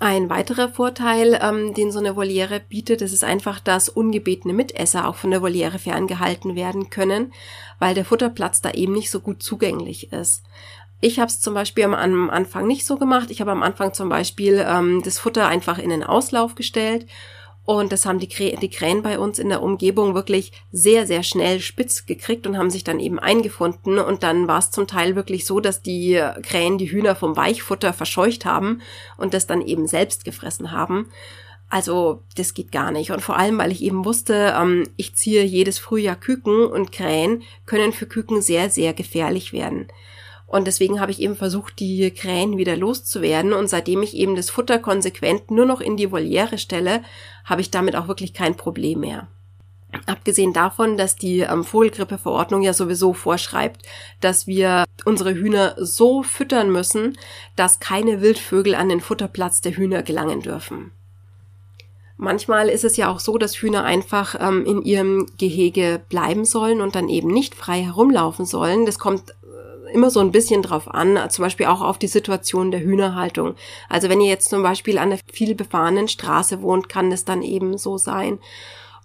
Ein 0.01 0.29
weiterer 0.29 0.69
Vorteil, 0.69 1.37
ähm, 1.41 1.73
den 1.73 1.91
so 1.91 1.99
eine 1.99 2.15
Voliere 2.15 2.61
bietet, 2.61 3.01
das 3.01 3.11
ist 3.11 3.25
einfach, 3.25 3.59
dass 3.59 3.89
ungebetene 3.89 4.53
Mitesser 4.53 5.07
auch 5.07 5.15
von 5.15 5.31
der 5.31 5.41
Voliere 5.41 5.77
ferngehalten 5.77 6.55
werden 6.55 6.89
können, 6.89 7.33
weil 7.79 7.95
der 7.95 8.05
Futterplatz 8.05 8.61
da 8.61 8.71
eben 8.71 8.93
nicht 8.93 9.11
so 9.11 9.19
gut 9.19 9.43
zugänglich 9.43 10.13
ist. 10.13 10.43
Ich 11.01 11.19
habe 11.19 11.27
es 11.27 11.41
zum 11.41 11.53
Beispiel 11.53 11.85
am 11.85 12.29
Anfang 12.29 12.67
nicht 12.67 12.85
so 12.85 12.97
gemacht. 12.97 13.31
Ich 13.31 13.41
habe 13.41 13.51
am 13.51 13.63
Anfang 13.63 13.93
zum 13.93 14.09
Beispiel 14.09 14.65
ähm, 14.65 15.01
das 15.03 15.17
Futter 15.17 15.47
einfach 15.47 15.77
in 15.77 15.89
den 15.89 16.03
Auslauf 16.03 16.55
gestellt 16.55 17.05
und 17.65 17.91
das 17.91 18.05
haben 18.05 18.17
die, 18.17 18.27
Krä 18.27 18.55
die 18.59 18.69
Krähen 18.69 19.03
bei 19.03 19.19
uns 19.19 19.37
in 19.37 19.49
der 19.49 19.61
Umgebung 19.61 20.15
wirklich 20.15 20.51
sehr, 20.71 21.05
sehr 21.05 21.21
schnell 21.21 21.59
spitz 21.59 22.07
gekriegt 22.07 22.47
und 22.47 22.57
haben 22.57 22.71
sich 22.71 22.83
dann 22.83 22.99
eben 22.99 23.19
eingefunden. 23.19 23.99
Und 23.99 24.23
dann 24.23 24.47
war 24.47 24.57
es 24.57 24.71
zum 24.71 24.87
Teil 24.87 25.15
wirklich 25.15 25.45
so, 25.45 25.59
dass 25.59 25.83
die 25.83 26.19
Krähen 26.41 26.79
die 26.79 26.89
Hühner 26.91 27.15
vom 27.15 27.37
Weichfutter 27.37 27.93
verscheucht 27.93 28.43
haben 28.43 28.81
und 29.17 29.35
das 29.35 29.45
dann 29.45 29.61
eben 29.61 29.85
selbst 29.85 30.25
gefressen 30.25 30.71
haben. 30.71 31.11
Also 31.69 32.23
das 32.35 32.55
geht 32.55 32.71
gar 32.71 32.91
nicht. 32.91 33.11
Und 33.11 33.21
vor 33.21 33.37
allem, 33.37 33.59
weil 33.59 33.71
ich 33.71 33.83
eben 33.83 34.03
wusste, 34.03 34.55
ähm, 34.59 34.87
ich 34.97 35.15
ziehe 35.15 35.43
jedes 35.43 35.77
Frühjahr 35.77 36.15
Küken 36.15 36.65
und 36.65 36.91
Krähen 36.91 37.43
können 37.67 37.93
für 37.93 38.07
Küken 38.07 38.41
sehr, 38.41 38.71
sehr 38.71 38.93
gefährlich 38.93 39.53
werden. 39.53 39.87
Und 40.49 40.65
deswegen 40.65 40.99
habe 40.99 41.11
ich 41.11 41.21
eben 41.21 41.35
versucht, 41.35 41.79
die 41.79 42.09
Krähen 42.09 42.57
wieder 42.57 42.75
loszuwerden. 42.75 43.53
Und 43.53 43.67
seitdem 43.67 44.01
ich 44.01 44.15
eben 44.15 44.35
das 44.35 44.49
Futter 44.49 44.79
konsequent 44.79 45.51
nur 45.51 45.67
noch 45.67 45.79
in 45.79 45.95
die 45.95 46.11
Voliere 46.11 46.57
stelle, 46.57 47.03
habe 47.45 47.61
ich 47.61 47.69
damit 47.69 47.95
auch 47.95 48.07
wirklich 48.07 48.33
kein 48.33 48.55
Problem 48.55 49.01
mehr. 49.01 49.27
Abgesehen 50.07 50.51
davon, 50.51 50.97
dass 50.97 51.15
die 51.15 51.41
ähm, 51.41 51.63
Vogelgrippeverordnung 51.63 52.63
ja 52.63 52.73
sowieso 52.73 53.13
vorschreibt, 53.13 53.83
dass 54.21 54.47
wir 54.47 54.85
unsere 55.05 55.35
Hühner 55.35 55.75
so 55.77 56.23
füttern 56.23 56.71
müssen, 56.71 57.17
dass 57.55 57.79
keine 57.79 58.21
Wildvögel 58.21 58.73
an 58.73 58.89
den 58.89 59.01
Futterplatz 59.01 59.61
der 59.61 59.73
Hühner 59.73 60.01
gelangen 60.01 60.41
dürfen. 60.41 60.91
Manchmal 62.17 62.67
ist 62.67 62.83
es 62.83 62.97
ja 62.97 63.09
auch 63.09 63.21
so, 63.21 63.37
dass 63.37 63.55
Hühner 63.55 63.85
einfach 63.85 64.35
ähm, 64.39 64.65
in 64.65 64.81
ihrem 64.81 65.27
Gehege 65.37 66.01
bleiben 66.09 66.43
sollen 66.43 66.81
und 66.81 66.93
dann 66.95 67.07
eben 67.07 67.29
nicht 67.29 67.55
frei 67.55 67.81
herumlaufen 67.81 68.45
sollen. 68.45 68.85
Das 68.85 68.99
kommt 68.99 69.33
immer 69.93 70.09
so 70.09 70.19
ein 70.19 70.31
bisschen 70.31 70.61
drauf 70.61 70.87
an, 70.87 71.17
zum 71.29 71.43
Beispiel 71.43 71.65
auch 71.67 71.81
auf 71.81 71.97
die 71.97 72.07
Situation 72.07 72.71
der 72.71 72.81
Hühnerhaltung. 72.81 73.55
Also 73.89 74.09
wenn 74.09 74.21
ihr 74.21 74.29
jetzt 74.29 74.49
zum 74.49 74.63
Beispiel 74.63 74.97
an 74.97 75.11
einer 75.11 75.19
viel 75.31 75.55
befahrenen 75.55 76.07
Straße 76.07 76.61
wohnt, 76.61 76.89
kann 76.89 77.09
das 77.09 77.25
dann 77.25 77.41
eben 77.41 77.77
so 77.77 77.97
sein. 77.97 78.39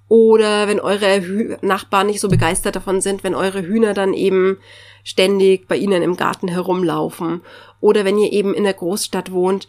Oder 0.08 0.68
wenn 0.68 0.80
eure 0.80 1.22
Hü 1.22 1.56
Nachbarn 1.62 2.08
nicht 2.08 2.20
so 2.20 2.28
begeistert 2.28 2.76
davon 2.76 3.00
sind, 3.00 3.24
wenn 3.24 3.34
eure 3.34 3.62
Hühner 3.62 3.94
dann 3.94 4.12
eben 4.12 4.58
ständig 5.02 5.66
bei 5.66 5.76
ihnen 5.76 6.02
im 6.02 6.16
Garten 6.16 6.48
herumlaufen. 6.48 7.42
Oder 7.80 8.04
wenn 8.04 8.18
ihr 8.18 8.32
eben 8.32 8.54
in 8.54 8.64
der 8.64 8.74
Großstadt 8.74 9.32
wohnt, 9.32 9.68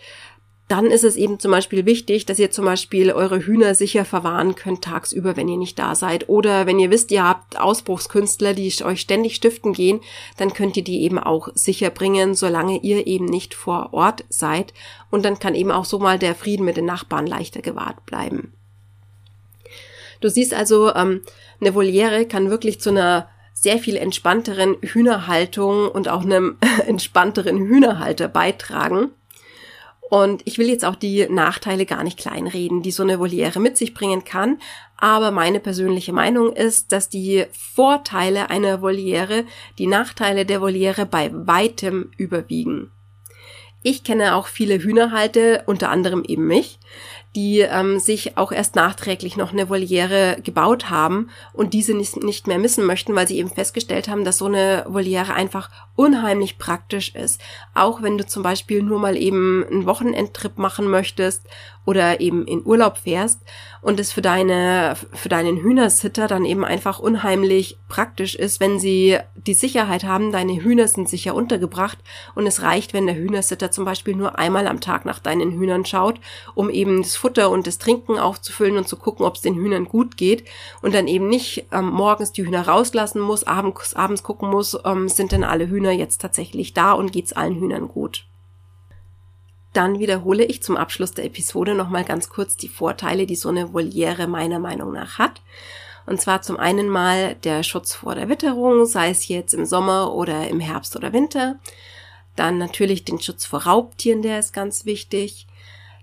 dann 0.67 0.87
ist 0.87 1.03
es 1.03 1.15
eben 1.15 1.39
zum 1.39 1.51
Beispiel 1.51 1.85
wichtig, 1.85 2.25
dass 2.25 2.39
ihr 2.39 2.49
zum 2.49 2.65
Beispiel 2.65 3.11
eure 3.11 3.39
Hühner 3.39 3.75
sicher 3.75 4.03
verwahren 4.03 4.55
könnt 4.55 4.83
tagsüber, 4.83 5.37
wenn 5.37 5.47
ihr 5.47 5.57
nicht 5.57 5.77
da 5.77 5.93
seid. 5.93 6.27
Oder 6.27 6.65
wenn 6.65 6.79
ihr 6.79 6.89
wisst, 6.89 7.11
ihr 7.11 7.23
habt 7.23 7.59
Ausbruchskünstler, 7.59 8.55
die 8.55 8.73
euch 8.83 9.01
ständig 9.01 9.35
stiften 9.35 9.73
gehen, 9.73 10.01
dann 10.37 10.53
könnt 10.53 10.75
ihr 10.75 10.83
die 10.83 11.03
eben 11.03 11.19
auch 11.19 11.49
sicher 11.53 11.91
bringen, 11.91 12.33
solange 12.33 12.79
ihr 12.79 13.05
eben 13.05 13.25
nicht 13.25 13.53
vor 13.53 13.93
Ort 13.93 14.25
seid. 14.29 14.73
Und 15.11 15.23
dann 15.23 15.37
kann 15.37 15.53
eben 15.53 15.71
auch 15.71 15.85
so 15.85 15.99
mal 15.99 16.17
der 16.17 16.33
Frieden 16.33 16.65
mit 16.65 16.77
den 16.77 16.85
Nachbarn 16.85 17.27
leichter 17.27 17.61
gewahrt 17.61 18.03
bleiben. 18.07 18.51
Du 20.19 20.29
siehst 20.29 20.55
also, 20.55 20.95
ähm, 20.95 21.21
eine 21.61 21.75
Voliere 21.75 22.25
kann 22.25 22.49
wirklich 22.49 22.81
zu 22.81 22.89
einer 22.89 23.29
sehr 23.53 23.77
viel 23.77 23.97
entspannteren 23.97 24.77
Hühnerhaltung 24.81 25.89
und 25.89 26.09
auch 26.09 26.23
einem 26.23 26.57
entspannteren 26.87 27.57
Hühnerhalter 27.59 28.27
beitragen. 28.27 29.11
Und 30.09 30.43
ich 30.45 30.57
will 30.57 30.69
jetzt 30.69 30.85
auch 30.85 30.95
die 30.95 31.27
Nachteile 31.29 31.85
gar 31.85 32.03
nicht 32.03 32.19
kleinreden, 32.19 32.83
die 32.83 32.91
so 32.91 33.03
eine 33.03 33.19
Voliere 33.19 33.59
mit 33.59 33.75
sich 33.75 33.93
bringen 33.93 34.23
kann. 34.23 34.59
Aber 34.97 35.31
meine 35.31 35.59
persönliche 35.59 36.13
Meinung 36.13 36.53
ist, 36.53 36.91
dass 36.91 37.09
die 37.09 37.45
Vorteile 37.51 38.49
einer 38.49 38.81
Voliere 38.81 39.45
die 39.79 39.87
Nachteile 39.87 40.45
der 40.45 40.61
Voliere 40.61 41.05
bei 41.05 41.31
weitem 41.33 42.11
überwiegen. 42.17 42.91
Ich 43.87 44.03
kenne 44.03 44.35
auch 44.35 44.47
viele 44.47 44.79
Hühnerhalte, 44.79 45.63
unter 45.67 45.89
anderem 45.89 46.23
eben 46.23 46.47
mich, 46.47 46.79
die 47.35 47.59
ähm, 47.59 47.99
sich 47.99 48.37
auch 48.37 48.51
erst 48.51 48.75
nachträglich 48.75 49.35
noch 49.35 49.51
eine 49.51 49.69
Voliere 49.69 50.37
gebaut 50.41 50.89
haben 50.89 51.29
und 51.53 51.73
diese 51.73 51.93
nicht, 51.93 52.23
nicht 52.23 52.47
mehr 52.47 52.59
missen 52.59 52.85
möchten, 52.85 53.13
weil 53.13 53.27
sie 53.27 53.37
eben 53.37 53.49
festgestellt 53.49 54.07
haben, 54.07 54.23
dass 54.23 54.37
so 54.37 54.45
eine 54.45 54.85
Voliere 54.87 55.33
einfach 55.33 55.69
unheimlich 55.95 56.57
praktisch 56.57 57.13
ist. 57.13 57.41
Auch 57.73 58.01
wenn 58.01 58.17
du 58.17 58.25
zum 58.25 58.41
Beispiel 58.41 58.81
nur 58.81 58.99
mal 58.99 59.17
eben 59.17 59.65
einen 59.69 59.85
Wochenendtrip 59.85 60.57
machen 60.57 60.89
möchtest 60.89 61.45
oder 61.85 62.19
eben 62.19 62.45
in 62.47 62.65
Urlaub 62.65 62.97
fährst 62.97 63.39
und 63.81 63.99
es 63.99 64.11
für 64.11 64.21
deine, 64.21 64.95
für 65.13 65.29
deinen 65.29 65.57
Hühnersitter 65.57 66.27
dann 66.27 66.43
eben 66.43 66.65
einfach 66.65 66.99
unheimlich 66.99 67.77
praktisch 67.87 68.35
ist, 68.35 68.59
wenn 68.59 68.79
sie 68.79 69.19
die 69.35 69.53
Sicherheit 69.53 70.03
haben, 70.03 70.31
deine 70.31 70.55
Hühner 70.55 70.87
sind 70.87 71.07
sicher 71.07 71.35
untergebracht 71.35 71.99
und 72.33 72.47
es 72.47 72.63
reicht, 72.63 72.93
wenn 72.93 73.05
der 73.05 73.15
Hühnersitter 73.15 73.69
zum 73.69 73.85
Beispiel 73.85 74.15
nur 74.15 74.39
einmal 74.39 74.67
am 74.67 74.81
Tag 74.81 75.05
nach 75.05 75.19
deinen 75.19 75.51
Hühnern 75.51 75.85
schaut, 75.85 76.19
um 76.55 76.69
eben 76.69 77.03
das 77.03 77.15
Futter 77.15 77.51
und 77.51 77.67
das 77.67 77.77
Trinken 77.77 78.17
aufzufüllen 78.17 78.77
und 78.77 78.87
zu 78.87 78.97
gucken, 78.97 79.25
ob 79.25 79.35
es 79.35 79.41
den 79.41 79.55
Hühnern 79.55 79.85
gut 79.85 80.17
geht 80.17 80.45
und 80.81 80.95
dann 80.95 81.07
eben 81.07 81.29
nicht 81.29 81.67
ähm, 81.71 81.89
morgens 81.89 82.31
die 82.31 82.45
Hühner 82.45 82.67
rauslassen 82.67 83.21
muss, 83.21 83.43
abends, 83.43 83.93
abends 83.93 84.23
gucken 84.23 84.49
muss, 84.49 84.77
ähm, 84.83 85.07
sind 85.07 85.31
denn 85.31 85.43
alle 85.43 85.69
Hühner 85.69 85.91
jetzt 85.91 86.21
tatsächlich 86.21 86.73
da 86.73 86.93
und 86.93 87.11
geht's 87.11 87.33
allen 87.33 87.59
Hühnern 87.59 87.87
gut. 87.87 88.25
Dann 89.75 89.99
wiederhole 89.99 90.45
ich 90.45 90.63
zum 90.63 90.77
Abschluss 90.77 91.11
der 91.11 91.25
Episode 91.25 91.75
nochmal 91.75 92.05
ganz 92.05 92.29
kurz 92.29 92.55
die 92.55 92.69
Vorteile, 92.69 93.25
die 93.25 93.35
so 93.35 93.49
eine 93.49 93.73
Voliere 93.73 94.25
meiner 94.25 94.57
Meinung 94.57 94.93
nach 94.93 95.19
hat. 95.19 95.41
Und 96.05 96.21
zwar 96.21 96.41
zum 96.41 96.55
einen 96.55 96.87
mal 96.87 97.35
der 97.43 97.61
Schutz 97.61 97.93
vor 97.93 98.15
der 98.15 98.29
Witterung, 98.29 98.85
sei 98.85 99.09
es 99.09 99.27
jetzt 99.27 99.53
im 99.53 99.65
Sommer 99.65 100.13
oder 100.13 100.47
im 100.47 100.61
Herbst 100.61 100.95
oder 100.95 101.11
Winter. 101.11 101.59
Dann 102.37 102.57
natürlich 102.57 103.03
den 103.03 103.19
Schutz 103.19 103.45
vor 103.45 103.63
Raubtieren, 103.63 104.21
der 104.21 104.39
ist 104.39 104.53
ganz 104.53 104.85
wichtig. 104.85 105.45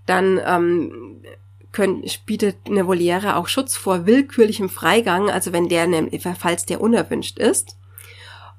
Dann 0.05 0.39
ähm, 0.45 1.23
können, 1.71 2.05
bietet 2.27 2.57
eine 2.67 2.85
Voliere 2.85 3.37
auch 3.37 3.47
Schutz 3.47 3.75
vor 3.75 4.05
willkürlichem 4.05 4.69
Freigang, 4.69 5.31
also 5.31 5.51
wenn 5.51 5.67
der, 5.67 5.87
falls 6.37 6.67
der 6.67 6.79
unerwünscht 6.79 7.39
ist. 7.39 7.75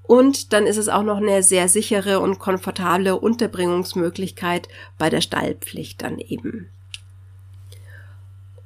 Und 0.06 0.52
dann 0.52 0.66
ist 0.66 0.76
es 0.76 0.88
auch 0.88 1.02
noch 1.02 1.16
eine 1.16 1.42
sehr 1.42 1.68
sichere 1.68 2.20
und 2.20 2.38
komfortable 2.38 3.18
Unterbringungsmöglichkeit 3.18 4.68
bei 4.98 5.08
der 5.08 5.22
Stallpflicht 5.22 6.02
dann 6.02 6.18
eben. 6.18 6.68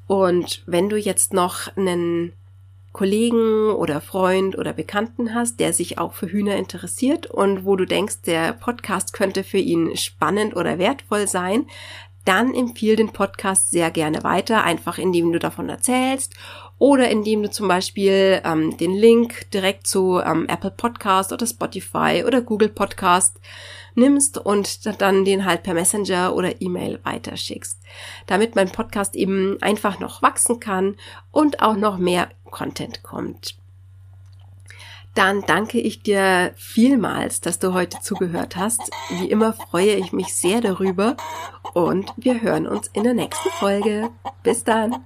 Und 0.08 0.62
wenn 0.66 0.88
du 0.88 0.96
jetzt 0.96 1.32
noch 1.32 1.76
einen 1.76 2.32
Kollegen 2.92 3.70
oder 3.70 4.00
Freund 4.00 4.58
oder 4.58 4.72
Bekannten 4.72 5.34
hast, 5.34 5.60
der 5.60 5.72
sich 5.72 5.98
auch 5.98 6.14
für 6.14 6.32
Hühner 6.32 6.56
interessiert 6.56 7.26
und 7.26 7.64
wo 7.64 7.76
du 7.76 7.84
denkst, 7.84 8.22
der 8.26 8.54
Podcast 8.54 9.12
könnte 9.12 9.44
für 9.44 9.58
ihn 9.58 9.96
spannend 9.96 10.56
oder 10.56 10.78
wertvoll 10.78 11.28
sein, 11.28 11.66
dann 12.28 12.54
empfiehl 12.54 12.94
den 12.94 13.12
Podcast 13.12 13.70
sehr 13.70 13.90
gerne 13.90 14.22
weiter, 14.22 14.62
einfach 14.62 14.98
indem 14.98 15.32
du 15.32 15.38
davon 15.38 15.70
erzählst 15.70 16.34
oder 16.78 17.10
indem 17.10 17.42
du 17.42 17.50
zum 17.50 17.68
Beispiel 17.68 18.42
ähm, 18.44 18.76
den 18.76 18.94
Link 18.94 19.50
direkt 19.50 19.86
zu 19.86 20.20
ähm, 20.20 20.46
Apple 20.46 20.70
Podcast 20.70 21.32
oder 21.32 21.46
Spotify 21.46 22.24
oder 22.26 22.42
Google 22.42 22.68
Podcast 22.68 23.40
nimmst 23.94 24.36
und 24.36 25.00
dann 25.00 25.24
den 25.24 25.46
halt 25.46 25.62
per 25.62 25.72
Messenger 25.74 26.34
oder 26.34 26.60
E-Mail 26.60 27.00
weiterschickst, 27.02 27.80
damit 28.26 28.54
mein 28.54 28.70
Podcast 28.70 29.16
eben 29.16 29.56
einfach 29.62 29.98
noch 29.98 30.20
wachsen 30.20 30.60
kann 30.60 30.96
und 31.32 31.62
auch 31.62 31.76
noch 31.76 31.96
mehr 31.96 32.28
Content 32.50 33.02
kommt 33.02 33.56
dann 35.18 35.42
danke 35.42 35.80
ich 35.80 36.04
dir 36.04 36.52
vielmals, 36.54 37.40
dass 37.40 37.58
du 37.58 37.74
heute 37.74 37.98
zugehört 38.00 38.54
hast. 38.54 38.80
Wie 39.10 39.28
immer 39.28 39.52
freue 39.52 39.96
ich 39.96 40.12
mich 40.12 40.32
sehr 40.32 40.60
darüber 40.60 41.16
und 41.74 42.12
wir 42.16 42.40
hören 42.40 42.68
uns 42.68 42.88
in 42.92 43.02
der 43.02 43.14
nächsten 43.14 43.50
Folge. 43.50 44.10
Bis 44.44 44.62
dann. 44.62 45.04